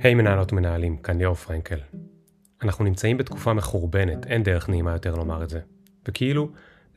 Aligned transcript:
היי 0.00 0.12
hey, 0.12 0.16
מנהלות 0.16 0.52
ומנהלים, 0.52 0.96
כאן 0.96 1.18
ליאור 1.18 1.34
פרנקל. 1.34 1.78
אנחנו 2.62 2.84
נמצאים 2.84 3.16
בתקופה 3.16 3.52
מחורבנת, 3.52 4.26
אין 4.26 4.42
דרך 4.42 4.68
נעימה 4.68 4.92
יותר 4.92 5.14
לומר 5.14 5.44
את 5.44 5.50
זה. 5.50 5.60
וכאילו, 6.08 6.48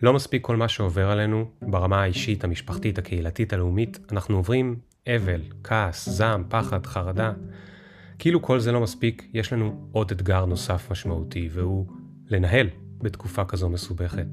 לא 0.01 0.13
מספיק 0.13 0.45
כל 0.45 0.55
מה 0.55 0.67
שעובר 0.67 1.11
עלינו 1.11 1.45
ברמה 1.61 2.01
האישית, 2.01 2.43
המשפחתית, 2.43 2.97
הקהילתית, 2.97 3.53
הלאומית, 3.53 3.99
אנחנו 4.11 4.37
עוברים 4.37 4.79
אבל, 5.07 5.41
כעס, 5.63 6.09
זעם, 6.09 6.43
פחד, 6.49 6.85
חרדה. 6.85 7.33
כאילו 8.19 8.41
כל 8.41 8.59
זה 8.59 8.71
לא 8.71 8.81
מספיק, 8.81 9.27
יש 9.33 9.53
לנו 9.53 9.89
עוד 9.91 10.11
אתגר 10.11 10.45
נוסף 10.45 10.91
משמעותי, 10.91 11.49
והוא 11.51 11.85
לנהל 12.27 12.69
בתקופה 13.01 13.45
כזו 13.45 13.69
מסובכת. 13.69 14.27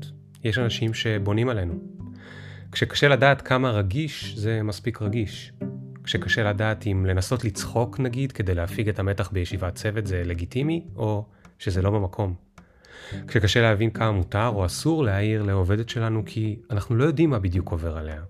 יש 0.44 0.58
אנשים 0.58 0.94
שבונים 0.94 1.48
עלינו. 1.48 1.75
כשקשה 2.72 3.08
לדעת 3.08 3.43
כמה 3.43 3.71
רגיש, 3.71 4.35
זה 4.36 4.62
מספיק 4.62 5.03
רגיש. 5.03 5.53
כשקשה 6.08 6.43
לדעת 6.43 6.86
אם 6.86 7.07
לנסות 7.07 7.44
לצחוק 7.44 8.00
נגיד 8.00 8.32
כדי 8.32 8.54
להפיג 8.54 8.89
את 8.89 8.98
המתח 8.98 9.30
בישיבת 9.32 9.75
צוות 9.75 10.07
זה 10.07 10.22
לגיטימי, 10.25 10.84
או 10.96 11.25
שזה 11.58 11.82
לא 11.82 11.90
במקום. 11.90 12.34
כשקשה 13.26 13.62
להבין 13.62 13.90
כמה 13.90 14.12
מותר 14.12 14.46
או 14.46 14.67
אסור 14.67 15.04
להעיר 15.04 15.43
לעובדת 15.43 15.89
שלנו 15.89 16.22
כי 16.26 16.57
אנחנו 16.71 16.96
לא 16.96 17.04
יודעים 17.04 17.31
מה 17.31 17.39
בדיוק 17.39 17.71
עובר 17.72 17.96
עליה. 17.96 18.22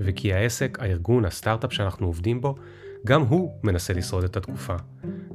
וכי 0.00 0.32
העסק, 0.32 0.78
הארגון, 0.80 1.24
הסטארט-אפ 1.24 1.72
שאנחנו 1.72 2.06
עובדים 2.06 2.40
בו, 2.40 2.54
גם 3.06 3.22
הוא 3.22 3.52
מנסה 3.62 3.92
לשרוד 3.92 4.24
את 4.24 4.36
התקופה. 4.36 4.76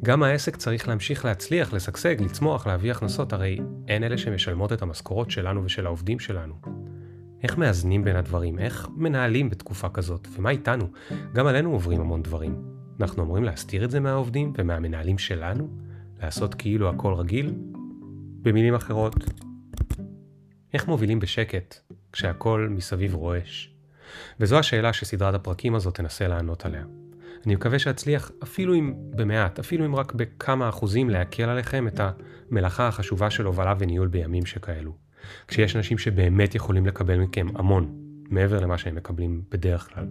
גם 0.04 0.24
העסק 0.24 0.56
צריך 0.56 0.88
להמשיך 0.88 1.26
להצליח, 1.26 1.74
לשגשג, 1.74 2.22
לצמוח, 2.22 2.68
להביא 2.68 2.92
הכנסות, 2.92 3.34
הרי 3.34 3.60
הן 3.88 4.04
אלה 4.04 4.18
שמשלמות 4.18 4.74
את 4.74 4.82
המשכורות 4.82 5.32
שלנו 5.32 5.66
ושל 5.66 5.86
העובדים 5.86 6.20
שלנו. 6.20 6.83
איך 7.44 7.58
מאזנים 7.58 8.04
בין 8.04 8.16
הדברים? 8.16 8.60
איך 8.60 8.88
מנהלים 8.96 9.50
בתקופה 9.50 9.90
כזאת? 9.90 10.28
ומה 10.32 10.50
איתנו? 10.50 10.86
גם 11.34 11.48
עלינו 11.48 11.72
עוברים 11.72 12.02
המון 12.02 12.24
דברים. 12.24 12.56
אנחנו 13.02 13.24
אמורים 13.24 13.44
להסתיר 13.44 13.86
את 13.86 13.92
זה 13.92 14.00
מהעובדים 14.00 14.54
ומהמנהלים 14.58 15.18
שלנו? 15.18 15.70
לעשות 16.22 16.56
כאילו 16.56 16.90
הכל 16.90 17.14
רגיל? 17.14 17.54
במילים 18.42 18.76
אחרות, 18.76 19.16
איך 20.74 20.88
מובילים 20.88 21.20
בשקט 21.20 21.76
כשהכל 22.12 22.68
מסביב 22.72 23.16
רועש? 23.16 23.74
וזו 24.40 24.60
השאלה 24.60 24.94
שסדרת 24.94 25.34
הפרקים 25.34 25.76
הזאת 25.76 25.96
תנסה 25.96 26.28
לענות 26.28 26.66
עליה. 26.66 26.84
אני 27.46 27.56
מקווה 27.56 27.80
שאצליח, 27.80 28.32
אפילו 28.44 28.76
אם 28.76 28.94
במעט, 29.16 29.60
אפילו 29.60 29.86
אם 29.86 29.96
רק 29.96 30.14
בכמה 30.14 30.70
אחוזים, 30.70 31.10
להקל 31.10 31.50
עליכם 31.50 31.88
את 31.88 32.00
המלאכה 32.00 32.88
החשובה 32.88 33.30
של 33.30 33.46
הובלה 33.46 33.74
וניהול 33.80 34.08
בימים 34.08 34.46
שכאלו. 34.46 34.94
כשיש 35.48 35.76
אנשים 35.76 35.98
שבאמת 35.98 36.56
יכולים 36.56 36.86
לקבל 36.86 37.20
מכם 37.20 37.48
המון, 37.56 37.96
מעבר 38.30 38.60
למה 38.60 38.78
שהם 38.78 38.96
מקבלים 38.96 39.42
בדרך 39.52 39.90
כלל. 39.94 40.06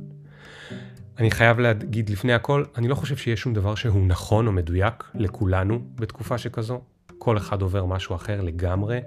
אני 1.18 1.30
חייב 1.30 1.58
להגיד 1.58 2.10
לפני 2.10 2.32
הכל, 2.32 2.64
אני 2.76 2.88
לא 2.88 2.94
חושב 2.94 3.16
שיש 3.16 3.40
שום 3.40 3.54
דבר 3.54 3.74
שהוא 3.74 4.06
נכון 4.06 4.46
או 4.46 4.52
מדויק 4.52 5.04
לכולנו 5.14 5.80
בתקופה 5.94 6.38
שכזו. 6.38 6.80
כל 7.18 7.36
אחד 7.36 7.62
עובר 7.62 7.84
משהו 7.84 8.16
אחר 8.16 8.40
לגמרי, 8.40 9.00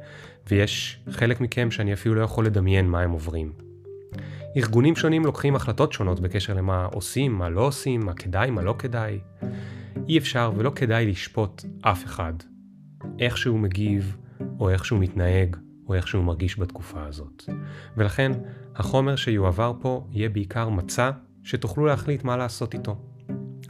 ויש 0.50 1.00
חלק 1.10 1.42
מכם 1.42 1.72
שאני 1.72 1.94
אפילו 1.94 2.16
לא 2.16 2.22
יכול 2.22 2.46
לדמיין 2.46 2.88
מה 2.88 3.02
הם 3.02 3.12
עוברים. 3.12 3.54
ארגונים 4.58 4.96
שונים 4.96 5.26
לוקחים 5.26 5.56
החלטות 5.56 5.94
שונות 5.94 6.20
בקשר 6.20 6.54
למה 6.54 6.86
עושים, 6.86 7.34
מה 7.34 7.50
לא 7.50 7.62
עושים, 7.62 8.06
מה 8.06 8.14
כדאי, 8.14 8.52
מה 8.52 8.62
לא 8.62 8.76
כדאי. 8.80 9.20
אי 10.08 10.18
אפשר 10.18 10.52
ולא 10.56 10.72
כדאי 10.76 11.06
לשפוט 11.06 11.64
אף 11.82 12.06
אחד. 12.06 12.34
איך 13.20 13.38
שהוא 13.38 13.60
מגיב, 13.60 14.18
או 14.60 14.70
איך 14.70 14.86
שהוא 14.86 15.00
מתנהג, 15.00 15.56
או 15.88 15.94
איך 15.94 16.08
שהוא 16.08 16.24
מרגיש 16.24 16.60
בתקופה 16.60 17.06
הזאת. 17.06 17.44
ולכן, 17.98 18.32
החומר 18.76 19.16
שיועבר 19.16 19.74
פה 19.82 20.08
יהיה 20.12 20.30
בעיקר 20.30 20.70
מצע 20.70 21.12
שתוכלו 21.44 21.86
להחליט 21.86 22.24
מה 22.24 22.38
לעשות 22.38 22.74
איתו. 22.74 22.98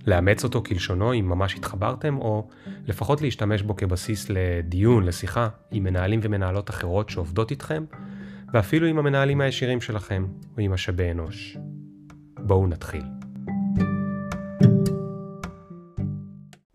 לאמץ 0.07 0.43
אותו 0.43 0.63
כלשונו 0.63 1.13
אם 1.13 1.29
ממש 1.29 1.55
התחברתם, 1.55 2.17
או 2.17 2.47
לפחות 2.87 3.21
להשתמש 3.21 3.61
בו 3.61 3.75
כבסיס 3.75 4.29
לדיון, 4.29 5.03
לשיחה, 5.03 5.49
עם 5.71 5.83
מנהלים 5.83 6.19
ומנהלות 6.23 6.69
אחרות 6.69 7.09
שעובדות 7.09 7.51
איתכם, 7.51 7.85
ואפילו 8.53 8.87
עם 8.87 8.99
המנהלים 8.99 9.41
הישירים 9.41 9.81
שלכם, 9.81 10.25
או 10.57 10.61
עם 10.61 10.73
משאבי 10.73 11.11
אנוש. 11.11 11.57
בואו 12.39 12.67
נתחיל. 12.67 13.03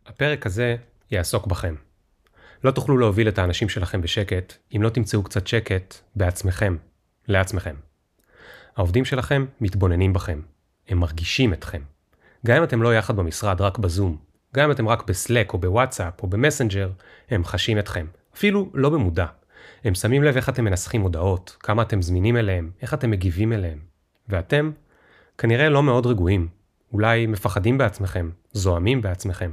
הפרק 0.07 0.47
הזה 0.47 0.77
יעסוק 1.11 1.47
בכם. 1.47 1.75
לא 2.65 2.71
תוכלו 2.71 2.99
להוביל 2.99 3.29
את 3.29 3.39
האנשים 3.39 3.69
שלכם 3.69 4.01
בשקט, 4.01 4.55
אם 4.77 4.83
לא 4.83 4.89
תמצאו 4.89 5.23
קצת 5.23 5.47
שקט 5.47 5.95
בעצמכם, 6.17 6.77
לעצמכם. 7.29 7.75
העובדים 8.77 9.05
שלכם 9.05 9.47
מתבוננים 9.61 10.13
בכם, 10.13 10.41
הם 10.89 10.99
מרגישים 10.99 11.53
אתכם. 11.53 11.83
גם 12.47 12.57
אם 12.57 12.65
אתם 12.65 12.83
לא 12.83 12.95
יחד 12.95 13.17
במשרד, 13.17 13.61
רק 13.61 13.79
בזום, 13.79 14.17
גם 14.55 14.65
אם 14.65 14.71
אתם 14.71 14.89
רק 14.89 15.07
בסלק 15.07 15.53
או 15.53 15.59
בוואטסאפ 15.59 16.23
או 16.23 16.27
במסנג'ר, 16.27 16.91
הם 17.31 17.45
חשים 17.45 17.79
אתכם. 17.79 18.07
אפילו 18.35 18.71
לא 18.75 18.91
במודע. 18.91 19.27
הם 19.85 19.95
שמים 19.95 20.23
לב 20.23 20.37
איך 20.37 20.49
אתם 20.49 20.65
מנסחים 20.65 21.01
הודעות, 21.01 21.57
כמה 21.61 21.83
אתם 21.83 22.03
זמינים 22.03 22.37
אליהם, 22.37 22.71
איך 22.83 22.95
אתם 22.95 23.11
מגיבים 23.11 23.53
אליהם. 23.53 23.79
ואתם, 24.29 24.71
כנראה 25.39 25.69
לא 25.69 25.83
מאוד 25.83 26.07
רגועים. 26.07 26.49
אולי 26.93 27.27
מפחדים 27.27 27.79
בעצמכם, 27.79 28.31
זועמים 28.53 29.03
בעצמכם. 29.03 29.53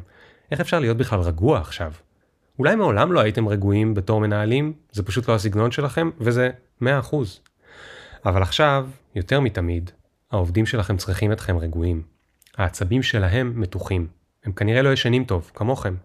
איך 0.52 0.60
אפשר 0.60 0.80
להיות 0.80 0.98
בכלל 0.98 1.20
רגוע 1.20 1.60
עכשיו? 1.60 1.94
אולי 2.60 2.76
מעולם 2.76 3.12
לא 3.12 3.20
הייתם 3.20 3.48
רגועים 3.48 3.94
בתור 3.94 4.22
מנהלים, 4.22 4.74
זה 4.92 5.04
פשוט 5.04 5.30
לא 5.30 5.36
הסגנון 5.36 5.72
שלכם, 5.72 6.10
וזה 6.20 6.50
100%. 6.84 6.86
אבל 8.26 8.42
עכשיו, 8.42 8.88
יותר 9.16 9.40
מתמיד, 9.40 9.92
העובדים 10.32 10.66
שלכם 10.66 10.98
צריכים 10.98 11.32
אתכם 11.32 11.58
רגועים. 11.58 12.02
העצבים 12.58 13.04
שלהם 13.04 13.54
מתוחים. 13.62 14.08
הם 14.46 14.52
כנראה 14.52 14.82
לא 14.82 14.94
ישנים 14.94 15.26
טוב, 15.26 15.52
כמוכם. 15.56 15.96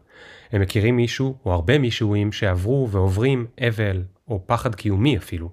הם 0.53 0.61
מכירים 0.61 0.97
מישהו, 0.97 1.37
או 1.45 1.53
הרבה 1.53 1.79
מישהוים, 1.79 2.33
שעברו 2.33 2.89
ועוברים 2.91 3.47
אבל, 3.69 4.03
או 4.29 4.43
פחד 4.47 4.75
קיומי 4.75 5.17
אפילו. 5.17 5.51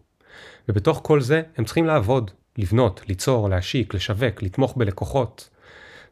ובתוך 0.69 0.99
כל 1.03 1.21
זה, 1.21 1.41
הם 1.57 1.65
צריכים 1.65 1.85
לעבוד, 1.85 2.31
לבנות, 2.57 3.01
ליצור, 3.07 3.49
להשיק, 3.49 3.93
לשווק, 3.93 4.43
לתמוך 4.43 4.77
בלקוחות. 4.77 5.49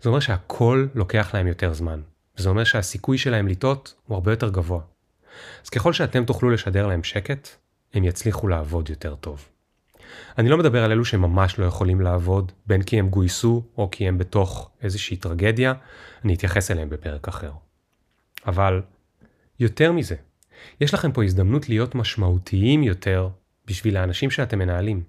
זה 0.01 0.09
אומר 0.09 0.19
שהכל 0.19 0.87
לוקח 0.95 1.33
להם 1.33 1.47
יותר 1.47 1.73
זמן. 1.73 2.01
וזה 2.37 2.49
אומר 2.49 2.63
שהסיכוי 2.63 3.17
שלהם 3.17 3.47
לטעות 3.47 3.93
הוא 4.07 4.15
הרבה 4.15 4.31
יותר 4.31 4.49
גבוה. 4.49 4.81
אז 5.63 5.69
ככל 5.69 5.93
שאתם 5.93 6.25
תוכלו 6.25 6.49
לשדר 6.49 6.87
להם 6.87 7.03
שקט, 7.03 7.47
הם 7.93 8.03
יצליחו 8.03 8.47
לעבוד 8.47 8.89
יותר 8.89 9.15
טוב. 9.15 9.49
אני 10.37 10.49
לא 10.49 10.57
מדבר 10.57 10.83
על 10.83 10.91
אלו 10.91 11.05
שממש 11.05 11.59
לא 11.59 11.65
יכולים 11.65 12.01
לעבוד, 12.01 12.51
בין 12.67 12.83
כי 12.83 12.99
הם 12.99 13.09
גויסו 13.09 13.63
או 13.77 13.91
כי 13.91 14.07
הם 14.07 14.17
בתוך 14.17 14.71
איזושהי 14.81 15.17
טרגדיה, 15.17 15.73
אני 16.25 16.33
אתייחס 16.33 16.71
אליהם 16.71 16.89
בפרק 16.89 17.27
אחר. 17.27 17.51
אבל 18.47 18.81
יותר 19.59 19.91
מזה, 19.91 20.15
יש 20.81 20.93
לכם 20.93 21.11
פה 21.11 21.23
הזדמנות 21.23 21.69
להיות 21.69 21.95
משמעותיים 21.95 22.83
יותר 22.83 23.29
בשביל 23.65 23.97
האנשים 23.97 24.31
שאתם 24.31 24.59
מנהלים. 24.59 25.03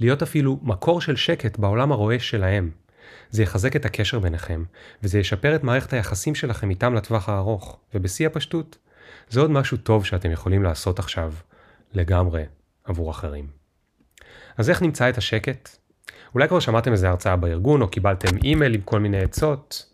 להיות 0.00 0.22
אפילו 0.22 0.58
מקור 0.62 1.00
של 1.00 1.16
שקט 1.16 1.58
בעולם 1.58 1.92
הרועש 1.92 2.30
שלהם, 2.30 2.70
זה 3.30 3.42
יחזק 3.42 3.76
את 3.76 3.84
הקשר 3.84 4.18
ביניכם, 4.18 4.64
וזה 5.02 5.18
ישפר 5.18 5.54
את 5.54 5.64
מערכת 5.64 5.92
היחסים 5.92 6.34
שלכם 6.34 6.70
איתם 6.70 6.94
לטווח 6.94 7.28
הארוך, 7.28 7.78
ובשיא 7.94 8.26
הפשטות, 8.26 8.78
זה 9.28 9.40
עוד 9.40 9.50
משהו 9.50 9.76
טוב 9.76 10.04
שאתם 10.04 10.30
יכולים 10.30 10.62
לעשות 10.62 10.98
עכשיו, 10.98 11.32
לגמרי, 11.92 12.44
עבור 12.84 13.10
אחרים. 13.10 13.46
אז 14.58 14.70
איך 14.70 14.82
נמצא 14.82 15.08
את 15.08 15.18
השקט? 15.18 15.76
אולי 16.34 16.48
כבר 16.48 16.60
שמעתם 16.60 16.92
איזה 16.92 17.08
הרצאה 17.08 17.36
בארגון, 17.36 17.82
או 17.82 17.88
קיבלתם 17.88 18.36
אימייל 18.44 18.74
עם 18.74 18.80
כל 18.80 19.00
מיני 19.00 19.18
עצות. 19.18 19.86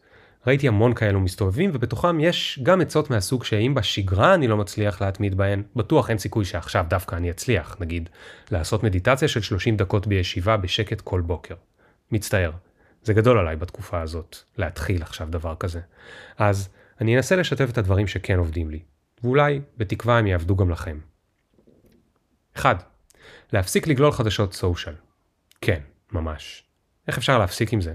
ראיתי 0.46 0.68
המון 0.68 0.94
כאלו 0.94 1.20
מסתובבים, 1.20 1.70
ובתוכם 1.74 2.20
יש 2.20 2.60
גם 2.62 2.80
עצות 2.80 3.10
מהסוג 3.10 3.44
שאם 3.44 3.74
בשגרה 3.74 4.34
אני 4.34 4.48
לא 4.48 4.56
מצליח 4.56 5.02
להתמיד 5.02 5.36
בהן, 5.36 5.62
בטוח 5.76 6.10
אין 6.10 6.18
סיכוי 6.18 6.44
שעכשיו 6.44 6.86
דווקא 6.88 7.16
אני 7.16 7.30
אצליח, 7.30 7.76
נגיד, 7.80 8.08
לעשות 8.50 8.82
מדיטציה 8.82 9.28
של 9.28 9.42
30 9.42 9.76
דקות 9.76 10.06
בישיבה 10.06 10.56
בשקט 10.56 11.00
כל 11.00 11.20
בוקר. 11.20 11.54
מצטער, 12.12 12.50
זה 13.06 13.14
גדול 13.14 13.38
עליי 13.38 13.56
בתקופה 13.56 14.00
הזאת, 14.00 14.36
להתחיל 14.58 15.02
עכשיו 15.02 15.28
דבר 15.30 15.54
כזה. 15.54 15.80
אז 16.38 16.68
אני 17.00 17.16
אנסה 17.16 17.36
לשתף 17.36 17.70
את 17.70 17.78
הדברים 17.78 18.06
שכן 18.06 18.38
עובדים 18.38 18.70
לי, 18.70 18.82
ואולי, 19.22 19.60
בתקווה 19.76 20.18
הם 20.18 20.26
יעבדו 20.26 20.56
גם 20.56 20.70
לכם. 20.70 20.98
1. 22.56 22.84
להפסיק 23.52 23.86
לגלול 23.86 24.12
חדשות 24.12 24.52
סושיאל. 24.52 24.94
כן, 25.60 25.80
ממש. 26.12 26.64
איך 27.08 27.18
אפשר 27.18 27.38
להפסיק 27.38 27.72
עם 27.72 27.80
זה? 27.80 27.94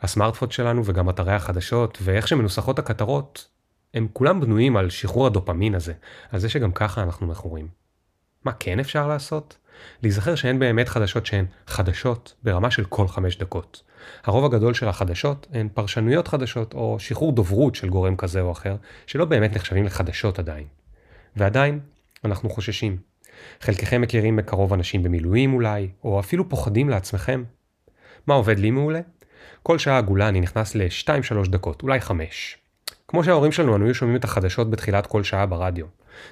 הסמארטפון 0.00 0.50
שלנו 0.50 0.82
וגם 0.84 1.10
אתרי 1.10 1.32
החדשות 1.32 1.98
ואיך 2.02 2.28
שמנוסחות 2.28 2.78
הכתרות, 2.78 3.48
הם 3.94 4.08
כולם 4.12 4.40
בנויים 4.40 4.76
על 4.76 4.90
שחרור 4.90 5.26
הדופמין 5.26 5.74
הזה, 5.74 5.92
על 6.30 6.40
זה 6.40 6.48
שגם 6.48 6.72
ככה 6.72 7.02
אנחנו 7.02 7.26
מכורים. 7.26 7.68
מה 8.44 8.52
כן 8.52 8.80
אפשר 8.80 9.08
לעשות? 9.08 9.56
להיזכר 10.02 10.34
שאין 10.34 10.58
באמת 10.58 10.88
חדשות 10.88 11.26
שהן 11.26 11.46
חדשות 11.66 12.34
ברמה 12.42 12.70
של 12.70 12.84
כל 12.84 13.08
חמש 13.08 13.38
דקות. 13.38 13.82
הרוב 14.24 14.44
הגדול 14.44 14.74
של 14.74 14.88
החדשות 14.88 15.46
הן 15.52 15.68
פרשנויות 15.74 16.28
חדשות 16.28 16.74
או 16.74 16.96
שחרור 16.98 17.32
דוברות 17.32 17.74
של 17.74 17.88
גורם 17.88 18.16
כזה 18.16 18.40
או 18.40 18.52
אחר, 18.52 18.76
שלא 19.06 19.24
באמת 19.24 19.56
נחשבים 19.56 19.84
לחדשות 19.84 20.38
עדיין. 20.38 20.66
ועדיין, 21.36 21.80
אנחנו 22.24 22.50
חוששים. 22.50 22.96
חלקכם 23.60 24.00
מכירים 24.00 24.36
מקרוב 24.36 24.72
אנשים 24.72 25.02
במילואים 25.02 25.54
אולי, 25.54 25.88
או 26.04 26.20
אפילו 26.20 26.48
פוחדים 26.48 26.88
לעצמכם. 26.88 27.44
מה 28.26 28.34
עובד 28.34 28.58
לי 28.58 28.70
מעולה? 28.70 29.00
כל 29.62 29.78
שעה 29.78 29.98
עגולה 29.98 30.28
אני 30.28 30.40
נכנס 30.40 30.74
ל-2-3 30.74 31.48
דקות, 31.48 31.82
אולי 31.82 32.00
5. 32.00 32.58
כמו 33.08 33.24
שההורים 33.24 33.52
שלנו 33.52 33.84
היו 33.84 33.94
שומעים 33.94 34.16
את 34.16 34.24
החדשות 34.24 34.70
בתחילת 34.70 35.06
כל 35.06 35.22
שעה 35.22 35.46
ברדיו. 35.46 35.86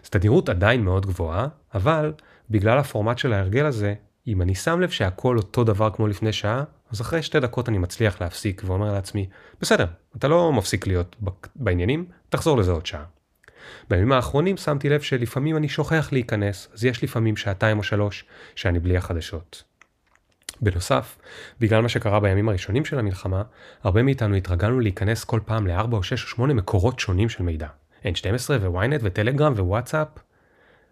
זו 0.05 0.11
תדירות 0.11 0.49
עדיין 0.49 0.85
מאוד 0.85 1.07
גבוהה, 1.07 1.47
אבל 1.75 2.13
בגלל 2.51 2.79
הפורמט 2.79 3.19
של 3.19 3.33
ההרגל 3.33 3.67
הזה, 3.67 3.95
אם 4.27 4.43
אני 4.43 4.55
שם 4.55 4.81
לב 4.81 4.91
שהכל 4.91 5.37
אותו 5.37 5.65
דבר 5.65 5.91
כמו 5.91 6.07
לפני 6.07 6.33
שעה, 6.33 6.65
אז 6.91 7.01
אחרי 7.01 7.23
שתי 7.23 7.41
דקות 7.41 7.69
אני 7.69 7.79
מצליח 7.79 8.21
להפסיק 8.21 8.63
ואומר 8.65 8.93
לעצמי, 8.93 9.29
בסדר, 9.61 9.87
אתה 10.17 10.29
לא 10.29 10.53
מפסיק 10.53 10.87
להיות 10.87 11.17
בעניינים, 11.57 12.05
תחזור 12.29 12.57
לזה 12.57 12.73
עוד 12.73 12.87
שעה. 12.87 13.05
בימים 13.91 14.13
האחרונים 14.13 14.57
שמתי 14.57 14.89
לב 14.89 15.01
שלפעמים 15.01 15.57
אני 15.57 15.69
שוכח 15.69 16.09
להיכנס, 16.13 16.69
אז 16.75 16.85
יש 16.85 17.05
לפעמים 17.05 17.37
שעתיים 17.37 17.79
או 17.79 17.83
שלוש 17.83 18.25
שאני 18.55 18.79
בלי 18.79 18.97
החדשות. 18.97 19.63
בנוסף, 20.61 21.19
בגלל 21.61 21.83
מה 21.83 21.89
שקרה 21.89 22.21
בימים 22.21 22.49
הראשונים 22.49 22.85
של 22.85 22.99
המלחמה, 22.99 23.43
הרבה 23.83 24.03
מאיתנו 24.03 24.35
התרגלנו 24.35 24.81
להיכנס 24.81 25.25
כל 25.25 25.41
פעם 25.45 25.67
ל-4 25.67 25.93
או 25.93 26.03
6 26.03 26.23
או 26.23 26.29
8 26.29 26.55
מקורות 26.55 27.01
שונים 27.01 27.29
של 27.29 27.43
מידע. 27.43 27.69
N12 28.03 28.51
ו-ynet 28.61 29.01
וטלגרם 29.03 29.53
ווואטסאפ. 29.53 30.09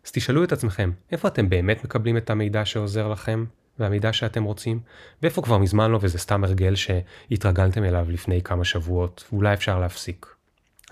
אז 0.07 0.13
תשאלו 0.13 0.45
את 0.45 0.53
עצמכם, 0.53 0.91
איפה 1.13 1.29
אתם 1.29 1.49
באמת 1.49 1.85
מקבלים 1.85 2.17
את 2.17 2.31
המידע 2.31 2.65
שעוזר 2.65 3.09
לכם, 3.09 3.45
והמידע 3.79 4.13
שאתם 4.13 4.45
רוצים, 4.45 4.81
ואיפה 5.23 5.43
כבר 5.43 5.59
מזמן 5.59 5.91
לא 5.91 5.99
וזה 6.03 6.19
סתם 6.19 6.45
הרגל 6.45 6.75
שהתרגלתם 6.75 7.85
אליו 7.85 8.07
לפני 8.11 8.43
כמה 8.43 8.65
שבועות, 8.65 9.25
ואולי 9.33 9.55
אפשר 9.55 9.79
להפסיק. 9.79 10.27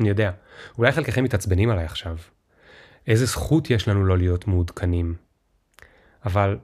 אני 0.00 0.08
יודע, 0.08 0.30
אולי 0.78 0.92
חלקכם 0.92 1.24
מתעצבנים 1.24 1.70
עליי 1.70 1.84
עכשיו. 1.84 2.16
איזה 3.06 3.26
זכות 3.26 3.70
יש 3.70 3.88
לנו 3.88 4.04
לא 4.04 4.18
להיות 4.18 4.46
מעודכנים. 4.46 5.14
אבל 6.24 6.58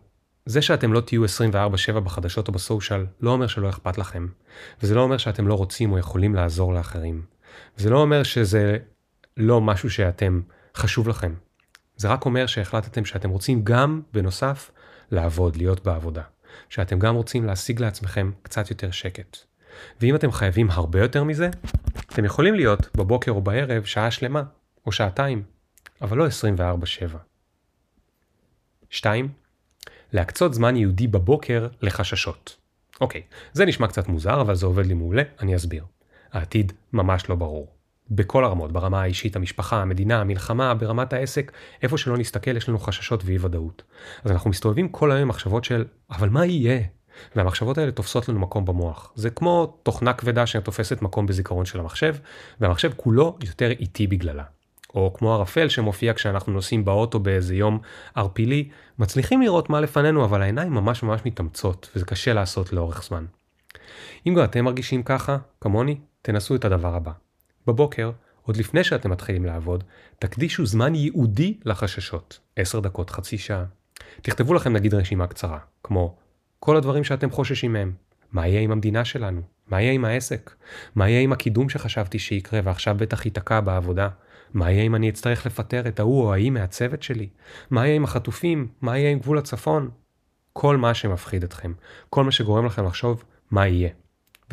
זה 0.46 0.62
שאתם 0.62 0.92
לא 0.92 1.00
תהיו 1.00 1.24
24/7 1.24 2.00
בחדשות 2.00 2.48
או 2.48 2.52
בסושיאל 2.52 3.06
לא 3.20 3.30
אומר 3.30 3.46
שלא 3.46 3.68
אכפת 3.68 3.98
לכם, 3.98 4.26
וזה 4.82 4.94
לא 4.94 5.00
אומר 5.00 5.16
שאתם 5.16 5.48
לא 5.48 5.54
רוצים 5.54 5.92
או 5.92 5.98
יכולים 5.98 6.34
לעזור 6.34 6.74
לאחרים. 6.74 7.22
זה 7.76 7.90
לא 7.90 7.98
אומר 7.98 8.22
שזה 8.22 8.76
לא 9.36 9.60
משהו 9.60 9.90
שאתם 9.90 10.40
חשוב 10.76 11.08
לכם. 11.08 11.34
זה 11.96 12.08
רק 12.08 12.24
אומר 12.24 12.46
שהחלטתם 12.46 13.04
שאתם 13.04 13.30
רוצים 13.30 13.64
גם, 13.64 14.02
בנוסף, 14.12 14.70
לעבוד, 15.10 15.56
להיות 15.56 15.84
בעבודה. 15.84 16.22
שאתם 16.68 16.98
גם 16.98 17.14
רוצים 17.14 17.44
להשיג 17.44 17.80
לעצמכם 17.80 18.30
קצת 18.42 18.70
יותר 18.70 18.90
שקט. 18.90 19.36
ואם 20.00 20.16
אתם 20.16 20.32
חייבים 20.32 20.70
הרבה 20.70 21.00
יותר 21.00 21.24
מזה, 21.24 21.50
אתם 22.12 22.24
יכולים 22.24 22.54
להיות 22.54 22.96
בבוקר 22.96 23.32
או 23.32 23.40
בערב 23.40 23.84
שעה 23.84 24.10
שלמה, 24.10 24.42
או 24.86 24.92
שעתיים, 24.92 25.42
אבל 26.02 26.16
לא 26.16 26.26
24/7. 26.26 27.16
2. 28.90 29.28
להקצות 30.12 30.54
זמן 30.54 30.76
ייעודי 30.76 31.06
בבוקר 31.06 31.68
לחששות. 31.82 32.56
אוקיי, 33.00 33.22
זה 33.52 33.64
נשמע 33.64 33.86
קצת 33.86 34.08
מוזר, 34.08 34.40
אבל 34.40 34.54
זה 34.54 34.66
עובד 34.66 34.86
לי 34.86 34.94
מעולה, 34.94 35.22
אני 35.40 35.56
אסביר. 35.56 35.84
העתיד 36.32 36.72
ממש 36.92 37.28
לא 37.28 37.34
ברור. 37.34 37.73
בכל 38.10 38.44
הרמות, 38.44 38.72
ברמה 38.72 39.02
האישית, 39.02 39.36
המשפחה, 39.36 39.82
המדינה, 39.82 40.20
המלחמה, 40.20 40.74
ברמת 40.74 41.12
העסק, 41.12 41.52
איפה 41.82 41.98
שלא 41.98 42.16
נסתכל 42.18 42.56
יש 42.56 42.68
לנו 42.68 42.78
חששות 42.78 43.22
ואי 43.24 43.38
ודאות. 43.40 43.82
אז 44.24 44.30
אנחנו 44.30 44.50
מסתובבים 44.50 44.88
כל 44.88 45.10
היום 45.10 45.22
עם 45.22 45.28
מחשבות 45.28 45.64
של, 45.64 45.84
אבל 46.10 46.28
מה 46.28 46.46
יהיה? 46.46 46.80
והמחשבות 47.36 47.78
האלה 47.78 47.92
תופסות 47.92 48.28
לנו 48.28 48.40
מקום 48.40 48.64
במוח. 48.64 49.12
זה 49.14 49.30
כמו 49.30 49.78
תוכנה 49.82 50.12
כבדה 50.12 50.46
שתופסת 50.46 51.02
מקום 51.02 51.26
בזיכרון 51.26 51.64
של 51.64 51.80
המחשב, 51.80 52.16
והמחשב 52.60 52.92
כולו 52.96 53.38
יותר 53.44 53.70
איטי 53.70 54.06
בגללה. 54.06 54.44
או 54.94 55.12
כמו 55.14 55.34
ערפל 55.34 55.68
שמופיע 55.68 56.14
כשאנחנו 56.14 56.52
נוסעים 56.52 56.84
באוטו 56.84 57.18
באיזה 57.18 57.54
יום 57.54 57.78
ערפילי, 58.14 58.68
מצליחים 58.98 59.42
לראות 59.42 59.70
מה 59.70 59.80
לפנינו, 59.80 60.24
אבל 60.24 60.42
העיניים 60.42 60.72
ממש 60.72 61.02
ממש 61.02 61.20
מתאמצות, 61.24 61.90
וזה 61.96 62.04
קשה 62.04 62.32
לעשות 62.32 62.72
לאורך 62.72 63.02
זמן. 63.02 63.24
אם 64.26 64.34
גם 64.34 64.44
אתם 64.44 64.64
מרגישים 64.64 65.02
ככה, 65.02 65.36
כמוני, 65.60 65.96
תנסו 66.22 66.54
את 66.54 66.64
הדבר 66.64 66.94
הבא. 66.94 67.12
בבוקר, 67.66 68.10
עוד 68.42 68.56
לפני 68.56 68.84
שאתם 68.84 69.10
מתחילים 69.10 69.44
לעבוד, 69.44 69.84
תקדישו 70.18 70.66
זמן 70.66 70.94
ייעודי 70.94 71.58
לחששות. 71.64 72.38
10 72.56 72.80
דקות, 72.80 73.10
חצי 73.10 73.38
שעה. 73.38 73.64
תכתבו 74.22 74.54
לכם 74.54 74.72
נגיד 74.72 74.94
רשימה 74.94 75.26
קצרה, 75.26 75.58
כמו 75.82 76.16
כל 76.60 76.76
הדברים 76.76 77.04
שאתם 77.04 77.30
חוששים 77.30 77.72
מהם. 77.72 77.92
מה 78.32 78.46
יהיה 78.46 78.60
עם 78.60 78.70
המדינה 78.70 79.04
שלנו? 79.04 79.40
מה 79.66 79.82
יהיה 79.82 79.92
עם 79.92 80.04
העסק? 80.04 80.54
מה 80.94 81.08
יהיה 81.08 81.20
עם 81.20 81.32
הקידום 81.32 81.68
שחשבתי 81.68 82.18
שיקרה 82.18 82.60
ועכשיו 82.64 82.94
בטח 82.98 83.24
ייתקע 83.24 83.60
בעבודה? 83.60 84.08
מה 84.54 84.70
יהיה 84.70 84.82
אם 84.82 84.94
אני 84.94 85.08
אצטרך 85.08 85.46
לפטר 85.46 85.88
את 85.88 86.00
ההוא 86.00 86.22
או 86.22 86.32
ההיא 86.32 86.50
מהצוות 86.50 87.02
שלי? 87.02 87.28
מה 87.70 87.86
יהיה 87.86 87.96
עם 87.96 88.04
החטופים? 88.04 88.68
מה 88.80 88.98
יהיה 88.98 89.10
עם 89.10 89.18
גבול 89.18 89.38
הצפון? 89.38 89.90
כל 90.52 90.76
מה 90.76 90.94
שמפחיד 90.94 91.44
אתכם, 91.44 91.72
כל 92.10 92.24
מה 92.24 92.32
שגורם 92.32 92.66
לכם 92.66 92.84
לחשוב 92.84 93.24
מה 93.50 93.66
יהיה. 93.66 93.88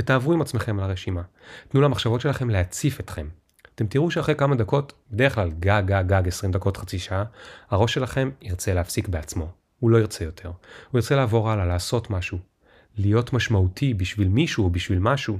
ותעברו 0.01 0.33
עם 0.33 0.42
עצמכם 0.42 0.80
על 0.80 0.89
הרשימה. 0.89 1.21
תנו 1.68 1.81
למחשבות 1.81 2.21
שלכם 2.21 2.50
להציף 2.50 3.00
אתכם. 3.00 3.27
אתם 3.75 3.88
תראו 3.88 4.12
שאחרי 4.12 4.36
כמה 4.36 4.56
דקות, 4.56 4.94
בדרך 5.12 5.36
כלל 5.36 5.51
גג 5.51 5.83
גג 5.86 6.03
גג 6.07 6.27
20 6.27 6.51
דקות 6.51 6.77
חצי 6.77 7.00
שעה, 7.00 7.24
הראש 7.69 7.94
שלכם 7.94 8.30
ירצה 8.42 8.74
להפסיק 8.74 9.07
בעצמו. 9.07 9.51
הוא 9.80 9.89
לא 9.89 9.98
ירצה 9.98 10.24
יותר. 10.24 10.48
הוא 10.92 11.00
ירצה 11.00 11.15
לעבור 11.15 11.50
הלאה, 11.51 11.65
לעשות 11.65 12.09
משהו. 12.09 12.38
להיות 12.98 13.33
משמעותי 13.33 13.94
בשביל 13.94 14.27
מישהו 14.27 14.63
או 14.63 14.69
בשביל 14.69 15.00
משהו. 15.00 15.39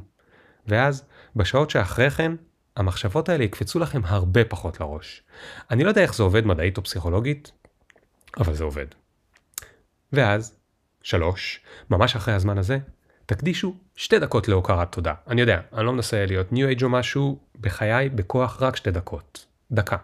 ואז, 0.68 1.04
בשעות 1.36 1.70
שאחרי 1.70 2.10
כן, 2.10 2.32
המחשבות 2.76 3.30
האלה 3.30 3.44
יקפצו 3.44 3.80
לכם 3.80 4.02
הרבה 4.06 4.46
פחות 4.46 4.80
לראש. 4.80 5.24
אני 5.72 5.84
לא 5.84 5.90
יודע 5.90 6.02
איך 6.02 6.16
זה 6.16 6.24
עובד 6.24 6.46
מדעית 6.46 6.78
או 6.78 6.84
פסיכולוגית, 6.84 7.52
אבל 8.38 8.54
זה 8.54 8.64
עובד. 8.64 8.86
ואז, 10.14 10.56
שלוש, 11.02 11.62
ממש 11.90 12.16
אחרי 12.16 12.34
הזמן 12.34 12.58
הזה, 12.58 12.78
תקדישו 13.32 13.76
שתי 13.96 14.20
דקות 14.20 14.48
להוקרת 14.48 14.92
תודה. 14.92 15.14
אני 15.28 15.42
יודע, 15.42 15.62
אני 15.74 15.86
לא 15.86 15.94
מנסה 15.94 16.26
להיות 16.26 16.52
ניו 16.52 16.68
אייג' 16.68 16.84
או 16.84 16.90
משהו, 16.90 17.40
בחיי 17.62 18.10
בכוח 18.10 18.62
רק 18.62 18.76
שתי 18.76 18.92
דקות. 18.92 19.46
דקה. 19.72 19.98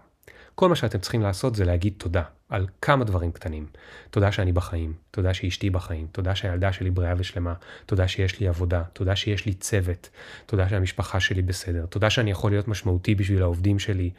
כל 0.56 0.70
מה 0.70 0.76
שאתם 0.76 1.00
צריכים 1.00 1.22
לעשות 1.22 1.56
זה 1.56 1.66
להגיד 1.66 1.94
תודה 1.98 2.24
על 2.50 2.68
כמה 2.82 3.04
דברים 3.04 3.32
קטנים. 3.32 3.66
תודה 4.10 4.32
שאני 4.32 4.52
בחיים, 4.52 4.94
תודה 5.12 5.34
שאשתי 5.34 5.70
בחיים, 5.70 6.08
תודה 6.12 6.36
שהילדה 6.36 6.74
שלי 6.74 6.92
בריאה 6.92 7.14
ושלמה, 7.18 7.54
תודה 7.86 8.08
שיש 8.08 8.40
לי 8.40 8.48
עבודה, 8.48 8.84
תודה 8.94 9.16
שיש 9.16 9.46
לי 9.46 9.54
צוות, 9.54 10.10
תודה 10.46 10.70
שהמשפחה 10.70 11.20
שלי 11.20 11.42
בסדר, 11.42 11.86
תודה 11.86 12.10
שאני 12.10 12.32
יכול 12.32 12.52
להיות 12.52 12.68
משמעותי 12.68 13.16
בשביל 13.16 13.42
העובדים 13.42 13.80
שלי, 13.80 14.10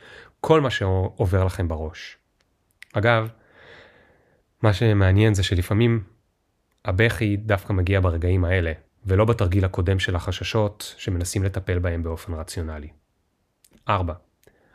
כל 0.40 0.60
מה 0.60 0.70
שעובר 0.70 1.44
לכם 1.44 1.68
בראש. 1.68 2.16
אגב, 2.92 3.28
מה 4.62 4.72
שמעניין 4.72 5.34
זה 5.34 5.42
שלפעמים 5.42 6.02
הבכי 6.84 7.36
דווקא 7.36 7.72
מגיע 7.72 8.00
ברגעים 8.00 8.44
האלה, 8.44 8.72
ולא 9.06 9.24
בתרגיל 9.24 9.64
הקודם 9.64 9.98
של 9.98 10.16
החששות 10.16 10.94
שמנסים 10.98 11.44
לטפל 11.44 11.78
בהם 11.78 12.02
באופן 12.02 12.32
רציונלי. 12.32 12.88
4. 13.88 14.14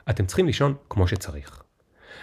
אתם 0.10 0.26
צריכים 0.26 0.46
לישון 0.46 0.76
כמו 0.90 1.08
שצריך. 1.08 1.64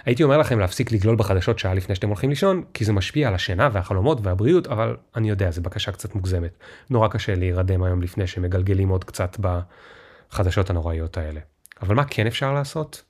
הייתי 0.04 0.22
אומר 0.22 0.38
לכם 0.38 0.58
להפסיק 0.58 0.92
לגלול 0.92 1.16
בחדשות 1.16 1.58
שעה 1.58 1.75
לפני 1.75 1.94
שאתם 1.94 2.08
הולכים 2.08 2.30
לישון, 2.30 2.62
כי 2.75 2.84
זה 2.84 2.92
משפיע 2.92 3.28
על 3.28 3.34
השינה 3.34 3.68
והחלומות 3.72 4.18
והבריאות, 4.22 4.66
אבל 4.66 4.96
אני 5.16 5.30
יודע, 5.30 5.50
זו 5.50 5.62
בקשה 5.62 5.92
קצת 5.92 6.14
מוגזמת. 6.14 6.58
נורא 6.90 7.08
קשה 7.08 7.34
להירדם 7.34 7.82
היום 7.82 8.02
לפני 8.02 8.26
שמגלגלים 8.26 8.88
עוד 8.88 9.04
קצת 9.04 9.36
בחדשות 9.40 10.70
הנוראיות 10.70 11.16
האלה. 11.16 11.40
אבל 11.82 11.94
מה 11.94 12.04
כן 12.04 12.26
אפשר 12.26 12.52
לעשות? 12.52 13.02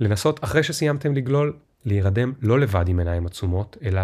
לנסות, 0.00 0.44
אחרי 0.44 0.62
שסיימתם 0.62 1.14
לגלול, 1.14 1.56
להירדם 1.84 2.32
לא 2.40 2.60
לבד 2.60 2.88
עם 2.88 2.98
עיניים 2.98 3.26
עצומות, 3.26 3.76
אלא 3.82 4.02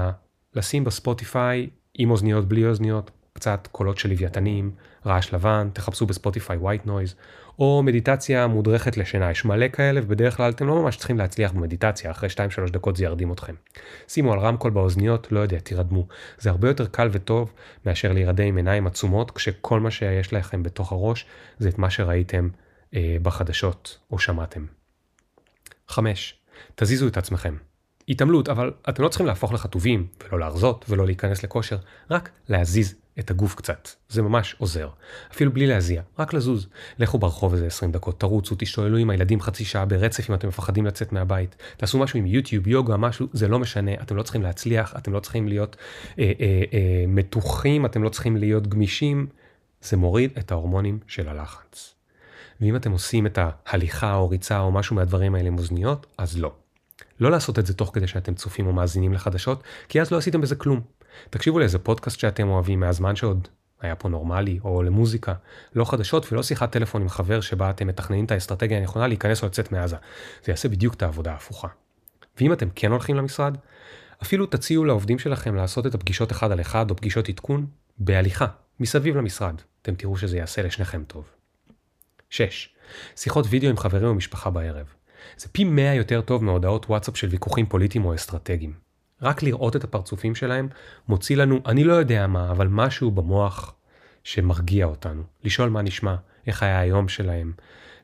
לשים 0.55 0.85
בספוטיפיי 0.85 1.69
עם 1.95 2.11
אוזניות, 2.11 2.49
בלי 2.49 2.67
אוזניות, 2.67 3.11
קצת 3.39 3.69
קולות 3.73 3.99
של 3.99 4.09
לוויתנים, 4.09 4.71
רעש 5.07 5.35
לבן, 5.35 5.69
תחפשו 5.73 6.07
בספוטיפיי 6.07 6.59
white 6.63 6.87
noise, 6.87 7.15
או 7.59 7.83
מדיטציה 7.83 8.47
מודרכת 8.47 8.97
לשינה, 8.97 9.31
יש 9.31 9.45
מלא 9.45 9.69
כאלה 9.69 10.01
ובדרך 10.05 10.37
כלל 10.37 10.51
אתם 10.51 10.67
לא 10.67 10.83
ממש 10.83 10.97
צריכים 10.97 11.19
להצליח 11.19 11.53
במדיטציה, 11.53 12.11
אחרי 12.11 12.29
2-3 12.69 12.71
דקות 12.73 12.97
זה 12.97 13.05
ירדים 13.05 13.33
אתכם. 13.33 13.55
שימו 14.09 14.33
על 14.33 14.39
רמקול 14.39 14.71
באוזניות, 14.71 15.33
לא 15.33 15.41
יודע, 15.41 15.59
תירדמו. 15.59 16.07
זה 16.39 16.51
הרבה 16.51 16.69
יותר 16.69 16.87
קל 16.87 17.09
וטוב 17.13 17.53
מאשר 17.87 18.13
להירדם 18.13 18.45
עם 18.47 18.57
עיניים 18.57 18.87
עצומות, 18.87 19.31
כשכל 19.31 19.81
מה 19.81 19.91
שיש 19.91 20.33
לכם 20.33 20.63
בתוך 20.63 20.93
הראש 20.93 21.27
זה 21.59 21.69
את 21.69 21.79
מה 21.79 21.91
שראיתם 21.91 22.49
אה, 22.95 23.17
בחדשות 23.23 23.99
או 24.11 24.19
שמעתם. 24.19 24.67
5. 25.89 26.35
תזיזו 26.75 27.09
את 27.09 27.17
עצמכם. 27.17 27.68
התעמלות, 28.09 28.49
אבל 28.49 28.73
אתם 28.89 29.03
לא 29.03 29.09
צריכים 29.09 29.27
להפוך 29.27 29.53
לחטובים, 29.53 30.07
ולא 30.29 30.39
להרזות, 30.41 30.85
ולא 30.89 31.07
להיכנס 31.07 31.43
לכושר, 31.43 31.77
רק 32.11 32.31
להזיז 32.49 32.95
את 33.19 33.31
הגוף 33.31 33.55
קצת. 33.55 33.89
זה 34.09 34.23
ממש 34.23 34.57
עוזר. 34.59 34.89
אפילו 35.33 35.53
בלי 35.53 35.67
להזיע, 35.67 36.03
רק 36.19 36.35
לזוז. 36.35 36.69
לכו 36.99 37.19
ברחוב 37.19 37.53
איזה 37.53 37.67
20 37.67 37.93
דקות, 37.93 38.21
תרוצו, 38.21 38.55
תשתוללו 38.59 38.97
עם 38.97 39.11
הילדים 39.11 39.41
חצי 39.41 39.65
שעה 39.65 39.85
ברצף 39.85 40.31
אם 40.31 40.35
אתם 40.35 40.49
מפחדים 40.49 40.87
לצאת 40.87 41.13
מהבית. 41.13 41.57
תעשו 41.77 41.99
משהו 41.99 42.19
עם 42.19 42.27
יוטיוב, 42.27 42.69
יוגה, 42.69 42.97
משהו, 42.97 43.27
זה 43.33 43.49
לא 43.49 43.59
משנה, 43.59 43.95
אתם 43.95 44.17
לא 44.17 44.23
צריכים 44.23 44.43
להצליח, 44.43 44.95
אתם 44.99 45.13
לא 45.13 45.21
צריכים 45.21 45.49
להיות 45.49 45.77
אה, 46.19 46.33
אה, 46.41 46.63
אה, 46.73 47.05
מתוחים, 47.09 47.87
אתם 47.87 48.03
לא 48.03 48.09
צריכים 48.09 48.37
להיות 48.37 48.67
גמישים. 48.67 49.27
זה 49.83 49.97
מוריד 49.97 50.31
את 50.39 50.53
ההורמונים 50.53 50.99
של 51.07 51.29
הלחץ. 51.29 51.95
ואם 52.61 52.77
אתם 52.77 52.91
עושים 52.91 53.27
את 53.27 53.39
ההליכה 53.67 54.15
או 54.15 54.29
ריצה 54.29 54.61
או 54.61 54.73
משהו 54.73 54.97
מהדברים 54.97 55.35
האלה 55.35 55.49
עם 55.49 55.59
אוזניות, 55.59 56.07
אז 56.19 56.39
לא. 56.39 56.53
לא 57.21 57.31
לעשות 57.31 57.59
את 57.59 57.67
זה 57.67 57.75
תוך 57.75 57.91
כדי 57.95 58.07
שאתם 58.07 58.35
צופים 58.35 58.67
או 58.67 58.73
מאזינים 58.73 59.13
לחדשות, 59.13 59.63
כי 59.89 60.01
אז 60.01 60.11
לא 60.11 60.17
עשיתם 60.17 60.41
בזה 60.41 60.57
כלום. 60.57 60.81
תקשיבו 61.31 61.59
לאיזה 61.59 61.79
פודקאסט 61.79 62.19
שאתם 62.19 62.49
אוהבים 62.49 62.81
מהזמן 62.81 63.17
שעוד 63.17 63.49
היה 63.81 63.95
פה 63.95 64.09
נורמלי, 64.09 64.59
או 64.65 64.83
למוזיקה, 64.83 65.35
לא 65.75 65.85
חדשות 65.85 66.33
ולא 66.33 66.43
שיחת 66.43 66.73
טלפון 66.73 67.03
עם 67.03 67.09
חבר 67.09 67.41
שבה 67.41 67.71
אתם 67.71 67.87
מתכננים 67.87 68.25
את 68.25 68.31
האסטרטגיה 68.31 68.79
הנכונה 68.79 69.07
להיכנס 69.07 69.43
או 69.43 69.47
לצאת 69.47 69.73
מעזה. 69.73 69.97
זה 70.45 70.53
יעשה 70.53 70.69
בדיוק 70.69 70.95
את 70.95 71.03
העבודה 71.03 71.33
ההפוכה. 71.33 71.69
ואם 72.41 72.53
אתם 72.53 72.69
כן 72.75 72.91
הולכים 72.91 73.17
למשרד, 73.17 73.57
אפילו 74.23 74.47
תציעו 74.47 74.85
לעובדים 74.85 75.19
שלכם 75.19 75.55
לעשות 75.55 75.87
את 75.87 75.95
הפגישות 75.95 76.33
אחד 76.33 76.53
על 76.53 76.61
אחד 76.61 76.91
או 76.91 76.97
פגישות 76.97 77.29
עדכון 77.29 77.67
בהליכה, 77.99 78.47
מסביב 78.81 79.17
למשרד. 79.17 79.55
אתם 79.83 79.95
תראו 79.95 80.17
שזה 80.17 80.37
יעשה 80.37 80.63
לשניכם 80.63 81.05
טוב. 81.07 81.25
6. 82.31 82.75
שיחות 83.17 83.47
וידאו 83.49 83.71
עם 83.71 83.77
חברים 83.77 84.11
ומשפחה 84.11 84.51
בערב. 84.51 84.87
זה 85.37 85.49
פי 85.53 85.65
100 85.65 85.95
יותר 85.95 86.21
טוב 86.21 86.45
מהודעות 86.45 86.87
וואטסאפ 86.87 87.17
של 87.17 87.29
ויכוחים 87.29 87.67
פוליטיים 87.67 88.05
או 88.05 88.15
אסטרטגיים. 88.15 88.73
רק 89.23 89.43
לראות 89.43 89.77
את 89.77 89.85
הפרצופים 89.85 90.35
שלהם 90.35 90.69
מוציא 91.09 91.37
לנו, 91.37 91.61
אני 91.67 91.85
לא 91.85 91.93
יודע 91.93 92.27
מה, 92.27 92.51
אבל 92.51 92.67
משהו 92.67 93.11
במוח 93.11 93.75
שמרגיע 94.25 94.87
אותנו. 94.87 95.23
לשאול 95.45 95.69
מה 95.69 95.83
נשמע, 95.83 96.15
איך 96.47 96.63
היה 96.63 96.81
היום 96.81 97.09
שלהם, 97.09 97.53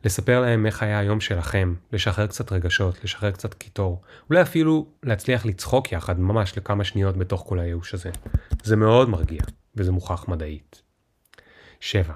לספר 0.04 0.40
להם 0.40 0.66
איך 0.66 0.82
היה 0.82 0.98
היום 0.98 1.20
שלכם, 1.20 1.74
לשחרר 1.92 2.26
קצת 2.26 2.52
רגשות, 2.52 3.04
לשחרר 3.04 3.30
קצת 3.30 3.54
קיטור, 3.54 4.02
אולי 4.30 4.42
אפילו 4.42 4.86
להצליח 5.02 5.46
לצחוק 5.46 5.92
יחד 5.92 6.20
ממש 6.20 6.58
לכמה 6.58 6.84
שניות 6.84 7.16
בתוך 7.16 7.44
כל 7.46 7.58
הייאוש 7.58 7.94
הזה. 7.94 8.10
זה 8.62 8.76
מאוד 8.76 9.08
מרגיע, 9.08 9.40
וזה 9.76 9.92
מוכח 9.92 10.28
מדעית. 10.28 10.82
7. 11.80 12.14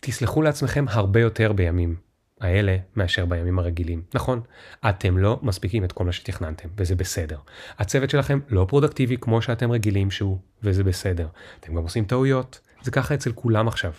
תסלחו 0.00 0.42
לעצמכם 0.42 0.84
הרבה 0.88 1.20
יותר 1.20 1.52
בימים 1.52 1.96
האלה 2.44 2.76
מאשר 2.96 3.24
בימים 3.26 3.58
הרגילים. 3.58 4.02
נכון, 4.14 4.40
אתם 4.88 5.18
לא 5.18 5.38
מספיקים 5.42 5.84
את 5.84 5.92
כל 5.92 6.04
מה 6.04 6.12
שתכננתם, 6.12 6.68
וזה 6.76 6.94
בסדר. 6.94 7.38
הצוות 7.78 8.10
שלכם 8.10 8.40
לא 8.48 8.66
פרודקטיבי 8.68 9.16
כמו 9.20 9.42
שאתם 9.42 9.72
רגילים 9.72 10.10
שהוא, 10.10 10.38
וזה 10.62 10.84
בסדר. 10.84 11.28
אתם 11.60 11.74
גם 11.74 11.82
עושים 11.82 12.04
טעויות, 12.04 12.60
זה 12.82 12.90
ככה 12.90 13.14
אצל 13.14 13.32
כולם 13.32 13.68
עכשיו. 13.68 13.92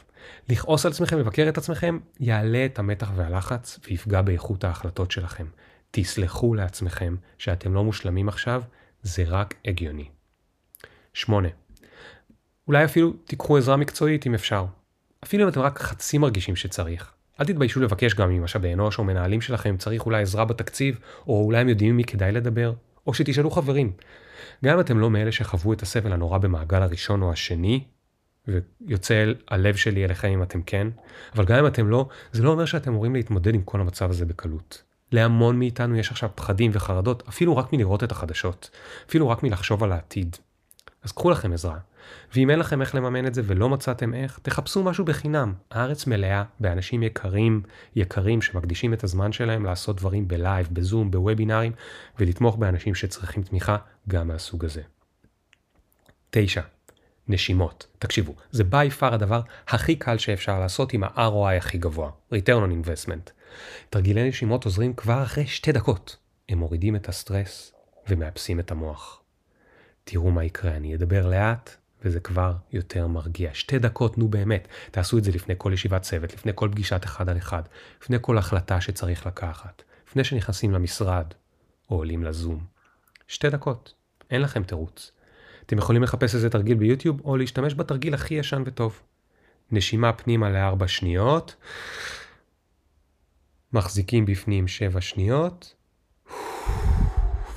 לכעוס 0.49 0.85
על 0.85 0.91
עצמכם, 0.91 1.19
לבקר 1.19 1.49
את 1.49 1.57
עצמכם, 1.57 1.99
יעלה 2.19 2.65
את 2.65 2.79
המתח 2.79 3.11
והלחץ 3.15 3.79
ויפגע 3.87 4.21
באיכות 4.21 4.63
ההחלטות 4.63 5.11
שלכם. 5.11 5.45
תסלחו 5.91 6.53
לעצמכם 6.53 7.15
שאתם 7.37 7.73
לא 7.73 7.83
מושלמים 7.83 8.29
עכשיו, 8.29 8.63
זה 9.01 9.23
רק 9.27 9.55
הגיוני. 9.65 10.09
8. 11.13 11.47
אולי 12.67 12.85
אפילו 12.85 13.13
תיקחו 13.13 13.57
עזרה 13.57 13.77
מקצועית 13.77 14.27
אם 14.27 14.33
אפשר. 14.33 14.65
אפילו 15.23 15.43
אם 15.43 15.49
אתם 15.49 15.59
רק 15.59 15.79
חצי 15.79 16.17
מרגישים 16.17 16.55
שצריך. 16.55 17.14
אל 17.39 17.45
תתביישו 17.45 17.81
לבקש 17.81 18.13
גם 18.13 18.29
ממשאבי 18.29 18.73
אנוש 18.73 18.99
או 18.99 19.03
מנהלים 19.03 19.41
שלכם 19.41 19.77
צריך 19.77 20.05
אולי 20.05 20.21
עזרה 20.21 20.45
בתקציב, 20.45 20.99
או 21.27 21.43
אולי 21.45 21.57
הם 21.57 21.69
יודעים 21.69 21.97
מי 21.97 22.03
כדאי 22.03 22.31
לדבר, 22.31 22.73
או 23.07 23.13
שתשאלו 23.13 23.51
חברים. 23.51 23.91
גם 24.65 24.73
אם 24.73 24.79
אתם 24.79 24.99
לא 24.99 25.09
מאלה 25.09 25.31
שחוו 25.31 25.73
את 25.73 25.81
הסבל 25.81 26.13
הנורא 26.13 26.37
במעגל 26.37 26.81
הראשון 26.81 27.21
או 27.21 27.31
השני, 27.31 27.83
ויוצא 28.47 29.25
הלב 29.47 29.75
שלי 29.75 30.05
אליכם 30.05 30.27
אם 30.27 30.43
אתם 30.43 30.61
כן, 30.61 30.87
אבל 31.35 31.45
גם 31.45 31.59
אם 31.59 31.67
אתם 31.67 31.89
לא, 31.89 32.07
זה 32.31 32.43
לא 32.43 32.49
אומר 32.49 32.65
שאתם 32.65 32.91
אמורים 32.91 33.15
להתמודד 33.15 33.55
עם 33.55 33.61
כל 33.61 33.81
המצב 33.81 34.09
הזה 34.09 34.25
בקלות. 34.25 34.83
להמון 35.11 35.59
מאיתנו 35.59 35.95
יש 35.95 36.11
עכשיו 36.11 36.29
פחדים 36.35 36.71
וחרדות, 36.73 37.23
אפילו 37.29 37.57
רק 37.57 37.73
מלראות 37.73 38.03
את 38.03 38.11
החדשות, 38.11 38.69
אפילו 39.09 39.29
רק 39.29 39.43
מלחשוב 39.43 39.83
על 39.83 39.91
העתיד. 39.91 40.35
אז 41.03 41.11
קחו 41.11 41.29
לכם 41.29 41.53
עזרה. 41.53 41.77
ואם 42.35 42.49
אין 42.49 42.59
לכם 42.59 42.81
איך 42.81 42.95
לממן 42.95 43.27
את 43.27 43.33
זה 43.33 43.41
ולא 43.45 43.69
מצאתם 43.69 44.13
איך, 44.13 44.39
תחפשו 44.41 44.83
משהו 44.83 45.05
בחינם. 45.05 45.53
הארץ 45.71 46.07
מלאה 46.07 46.43
באנשים 46.59 47.03
יקרים, 47.03 47.61
יקרים 47.95 48.41
שמקדישים 48.41 48.93
את 48.93 49.03
הזמן 49.03 49.31
שלהם 49.31 49.65
לעשות 49.65 49.97
דברים 49.97 50.27
בלייב, 50.27 50.67
בזום, 50.71 51.11
בוובינארים, 51.11 51.71
ולתמוך 52.19 52.55
באנשים 52.55 52.95
שצריכים 52.95 53.43
תמיכה 53.43 53.77
גם 54.07 54.27
מהסוג 54.27 54.65
הזה. 54.65 54.81
9. 56.29 56.61
נשימות. 57.27 57.87
תקשיבו, 57.99 58.35
זה 58.51 58.63
by 58.63 59.01
far 59.01 59.13
הדבר 59.13 59.41
הכי 59.67 59.95
קל 59.95 60.17
שאפשר 60.17 60.59
לעשות 60.59 60.93
עם 60.93 61.03
ה-ROI 61.03 61.57
הכי 61.57 61.77
גבוה, 61.77 62.09
return 62.33 62.61
on 62.67 62.87
investment. 62.87 63.31
תרגילי 63.89 64.29
נשימות 64.29 64.65
עוזרים 64.65 64.93
כבר 64.93 65.23
אחרי 65.23 65.47
שתי 65.47 65.71
דקות. 65.71 66.17
הם 66.49 66.57
מורידים 66.57 66.95
את 66.95 67.09
הסטרס 67.09 67.73
ומאפסים 68.09 68.59
את 68.59 68.71
המוח. 68.71 69.21
תראו 70.03 70.31
מה 70.31 70.43
יקרה, 70.43 70.75
אני 70.75 70.95
אדבר 70.95 71.27
לאט, 71.29 71.75
וזה 72.05 72.19
כבר 72.19 72.53
יותר 72.73 73.07
מרגיע. 73.07 73.49
שתי 73.53 73.79
דקות, 73.79 74.17
נו 74.17 74.27
באמת. 74.27 74.67
תעשו 74.91 75.17
את 75.17 75.23
זה 75.23 75.31
לפני 75.31 75.55
כל 75.57 75.71
ישיבת 75.73 76.01
צוות, 76.01 76.33
לפני 76.33 76.51
כל 76.55 76.69
פגישת 76.71 77.01
אחד 77.05 77.29
על 77.29 77.37
אחד, 77.37 77.63
לפני 78.01 78.17
כל 78.21 78.37
החלטה 78.37 78.81
שצריך 78.81 79.25
לקחת, 79.25 79.83
לפני 80.07 80.23
שנכנסים 80.23 80.71
למשרד 80.71 81.25
או 81.89 81.95
עולים 81.95 82.23
לזום. 82.23 82.65
שתי 83.27 83.49
דקות, 83.49 83.93
אין 84.29 84.41
לכם 84.41 84.63
תירוץ. 84.63 85.11
אתם 85.65 85.77
יכולים 85.77 86.03
לחפש 86.03 86.35
איזה 86.35 86.49
תרגיל 86.49 86.77
ביוטיוב 86.77 87.21
או 87.25 87.37
להשתמש 87.37 87.73
בתרגיל 87.73 88.13
הכי 88.13 88.33
ישן 88.33 88.63
וטוב. 88.65 89.01
נשימה 89.71 90.13
פנימה 90.13 90.49
לארבע 90.49 90.87
שניות, 90.87 91.55
מחזיקים 93.73 94.25
בפנים 94.25 94.67
שבע 94.67 95.01
שניות, 95.01 95.75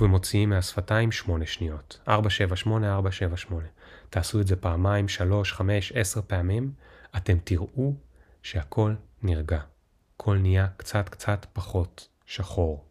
ומוציאים 0.00 0.50
מהשפתיים 0.50 1.12
שמונה 1.12 1.46
שניות. 1.46 2.00
478, 2.08 2.94
478. 2.94 3.66
תעשו 4.10 4.40
את 4.40 4.46
זה 4.46 4.56
פעמיים, 4.56 5.08
שלוש, 5.08 5.52
חמש, 5.52 5.92
עשר 5.92 6.20
פעמים, 6.26 6.72
אתם 7.16 7.38
תראו 7.44 7.94
שהכל 8.42 8.94
נרגע. 9.22 9.60
הכל 10.16 10.36
נהיה 10.38 10.66
קצת 10.76 11.08
קצת 11.08 11.46
פחות 11.52 12.08
שחור. 12.26 12.84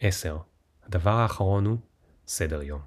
עשר. 0.00 0.38
הדבר 0.86 1.10
האחרון 1.10 1.66
הוא 1.66 1.78
סדר 2.26 2.62
יום. 2.62 2.80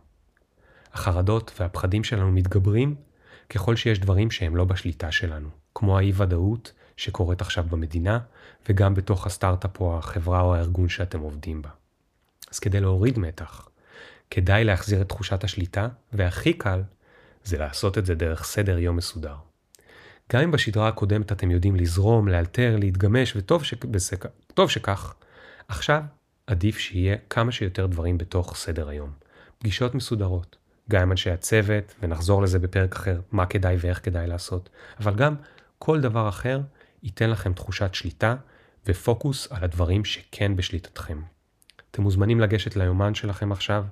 החרדות 0.94 1.52
והפחדים 1.60 2.04
שלנו 2.04 2.32
מתגברים 2.32 2.96
ככל 3.50 3.76
שיש 3.76 4.00
דברים 4.00 4.32
שהם 4.32 4.56
לא 4.56 4.66
בשליטה 4.66 5.12
שלנו, 5.12 5.50
כמו 5.76 5.98
האי 5.98 6.12
ודאות 6.16 6.74
שקורית 6.98 7.42
עכשיו 7.42 7.64
במדינה 7.64 8.20
וגם 8.70 8.94
בתוך 8.94 9.26
הסטארט-אפ 9.28 9.80
או 9.80 9.98
החברה 9.98 10.42
או 10.42 10.56
הארגון 10.56 10.90
שאתם 10.90 11.20
עובדים 11.20 11.62
בה. 11.62 11.70
אז 12.52 12.60
כדי 12.60 12.80
להוריד 12.80 13.20
מתח, 13.20 13.69
כדאי 14.32 14.64
להחזיר 14.64 15.02
את 15.02 15.10
תחושת 15.10 15.44
השליטה, 15.44 15.88
והכי 16.14 16.54
קל 16.54 16.82
זה 17.44 17.58
לעשות 17.58 17.98
את 17.98 18.06
זה 18.06 18.16
דרך 18.16 18.44
סדר 18.44 18.78
יום 18.78 18.96
מסודר. 18.96 19.36
גם 20.34 20.42
אם 20.42 20.52
בשדרה 20.52 20.88
הקודמת 20.88 21.32
אתם 21.32 21.52
יודעים 21.52 21.76
לזרום, 21.76 22.28
לאלתר, 22.28 22.76
להתגמש, 22.80 23.36
וטוב 23.36 23.64
ש... 23.64 23.74
בסק... 23.74 24.26
שכך, 24.68 25.14
עכשיו 25.68 26.04
עדיף 26.48 26.78
שיהיה 26.78 27.18
כמה 27.30 27.52
שיותר 27.52 27.86
דברים 27.86 28.18
בתוך 28.18 28.56
סדר 28.56 28.90
היום. 28.90 29.12
פגישות 29.60 29.96
מסודרות, 29.96 30.58
גם 30.90 31.02
עם 31.02 31.12
אנשי 31.12 31.32
הצוות, 31.32 31.96
ונחזור 32.02 32.42
לזה 32.42 32.60
בפרק 32.60 32.96
אחר, 32.96 33.20
מה 33.32 33.46
כדאי 33.46 33.76
ואיך 33.80 34.06
כדאי 34.06 34.28
לעשות, 34.28 34.70
אבל 35.00 35.16
גם 35.16 35.36
כל 35.80 36.02
דבר 36.02 36.30
אחר 36.30 36.62
ייתן 37.04 37.30
לכם 37.30 37.54
תחושת 37.54 37.94
שליטה 37.94 38.36
ופוקוס 38.86 39.48
על 39.52 39.64
הדברים 39.64 40.06
שכן 40.06 40.56
בשליטתכם. 40.56 41.22
אתם 41.92 42.02
מוזמנים 42.02 42.40
לגשת 42.40 42.76
ליומן 42.76 43.16
שלכם 43.16 43.52
עכשיו 43.52 43.86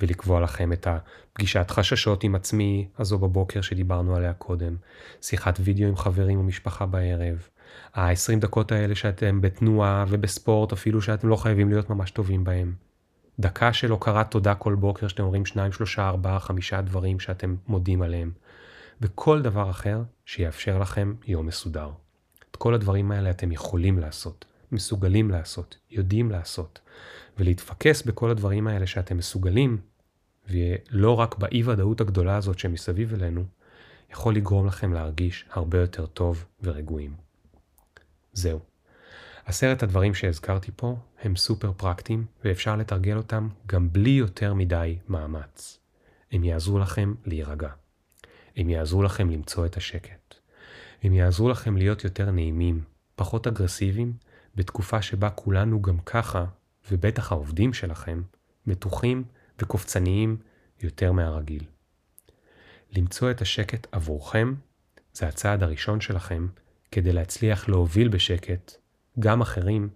ולקבוע 0.00 0.40
לכם 0.40 0.72
את 0.72 0.86
הפגישת 0.86 1.70
חששות 1.70 2.24
עם 2.24 2.34
עצמי, 2.34 2.88
הזו 2.98 3.18
בבוקר 3.18 3.60
שדיברנו 3.60 4.16
עליה 4.16 4.32
קודם, 4.32 4.76
שיחת 5.22 5.58
וידאו 5.60 5.88
עם 5.88 5.96
חברים 5.96 6.40
ומשפחה 6.40 6.86
בערב, 6.86 7.48
ה-20 7.94 8.38
דקות 8.40 8.72
האלה 8.72 8.94
שאתם 8.94 9.40
בתנועה 9.40 10.04
ובספורט, 10.08 10.72
אפילו 10.72 11.02
שאתם 11.02 11.28
לא 11.28 11.36
חייבים 11.36 11.68
להיות 11.68 11.90
ממש 11.90 12.10
טובים 12.10 12.44
בהם. 12.44 12.74
דקה 13.40 13.72
של 13.72 13.90
הוקרת 13.90 14.30
תודה 14.30 14.54
כל 14.54 14.74
בוקר 14.74 15.08
שאתם 15.08 15.22
אומרים 15.22 15.46
שניים, 15.46 15.72
שלושה, 15.72 16.08
ארבעה, 16.08 16.40
חמישה 16.40 16.80
דברים 16.80 17.20
שאתם 17.20 17.56
מודים 17.68 18.02
עליהם. 18.02 18.30
וכל 19.00 19.42
דבר 19.42 19.70
אחר 19.70 20.02
שיאפשר 20.24 20.78
לכם 20.78 21.14
יום 21.26 21.46
מסודר. 21.46 21.90
את 22.50 22.56
כל 22.56 22.74
הדברים 22.74 23.12
האלה 23.12 23.30
אתם 23.30 23.52
יכולים 23.52 23.98
לעשות, 23.98 24.44
מסוגלים 24.72 25.30
לעשות, 25.30 25.76
יודעים 25.90 26.30
לעשות. 26.30 26.80
ולהתפקס 27.38 28.02
בכל 28.02 28.30
הדברים 28.30 28.66
האלה 28.66 28.86
שאתם 28.86 29.16
מסוגלים, 29.16 29.78
ולא 30.50 31.20
רק 31.20 31.38
באי 31.38 31.62
ודאות 31.62 32.00
הגדולה 32.00 32.36
הזאת 32.36 32.58
שמסביב 32.58 33.14
אלינו, 33.14 33.44
יכול 34.10 34.36
לגרום 34.36 34.66
לכם 34.66 34.92
להרגיש 34.92 35.44
הרבה 35.50 35.78
יותר 35.78 36.06
טוב 36.06 36.44
ורגועים. 36.62 37.14
זהו. 38.32 38.60
עשרת 39.44 39.82
הדברים 39.82 40.14
שהזכרתי 40.14 40.70
פה 40.76 40.96
הם 41.22 41.36
סופר 41.36 41.72
פרקטיים 41.72 42.26
ואפשר 42.44 42.76
לתרגל 42.76 43.16
אותם 43.16 43.48
גם 43.66 43.92
בלי 43.92 44.10
יותר 44.10 44.54
מדי 44.54 44.98
מאמץ. 45.08 45.78
הם 46.32 46.44
יעזרו 46.44 46.78
לכם 46.78 47.14
להירגע. 47.24 47.70
הם 48.56 48.70
יעזרו 48.70 49.02
לכם 49.02 49.30
למצוא 49.30 49.66
את 49.66 49.76
השקט. 49.76 50.34
הם 51.02 51.14
יעזרו 51.14 51.48
לכם 51.48 51.76
להיות 51.76 52.04
יותר 52.04 52.30
נעימים, 52.30 52.80
פחות 53.14 53.46
אגרסיביים, 53.46 54.12
בתקופה 54.54 55.02
שבה 55.02 55.30
כולנו 55.30 55.82
גם 55.82 55.98
ככה 55.98 56.44
ובטח 56.90 57.32
העובדים 57.32 57.72
שלכם, 57.72 58.22
מתוחים 58.66 59.24
וקופצניים 59.58 60.36
יותר 60.82 61.12
מהרגיל. 61.12 61.64
למצוא 62.92 63.30
את 63.30 63.40
השקט 63.40 63.86
עבורכם 63.92 64.54
זה 65.12 65.28
הצעד 65.28 65.62
הראשון 65.62 66.00
שלכם 66.00 66.46
כדי 66.92 67.12
להצליח 67.12 67.68
להוביל 67.68 68.08
בשקט 68.08 68.72
גם 69.18 69.40
אחרים 69.40 69.88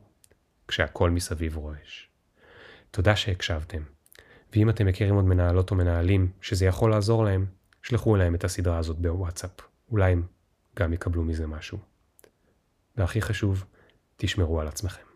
כשהכל 0.68 1.10
מסביב 1.10 1.56
רועש. 1.56 2.08
תודה 2.90 3.16
שהקשבתם. 3.16 3.82
ואם 4.52 4.70
אתם 4.70 4.86
מכירים 4.86 5.14
עוד 5.14 5.24
מנהלות 5.24 5.70
או 5.70 5.76
מנהלים 5.76 6.32
שזה 6.40 6.66
יכול 6.66 6.90
לעזור 6.90 7.24
להם, 7.24 7.46
שלחו 7.82 8.16
להם 8.16 8.34
את 8.34 8.44
הסדרה 8.44 8.78
הזאת 8.78 8.98
בוואטסאפ. 8.98 9.50
אולי 9.90 10.12
הם 10.12 10.22
גם 10.78 10.92
יקבלו 10.92 11.24
מזה 11.24 11.46
משהו. 11.46 11.78
והכי 12.96 13.22
חשוב, 13.22 13.64
תשמרו 14.16 14.60
על 14.60 14.68
עצמכם. 14.68 15.09